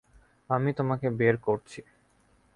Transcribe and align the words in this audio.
আমি 0.49 0.69
তোমাকে 0.73 1.07
বের 1.11 1.35
করছি। 1.37 1.79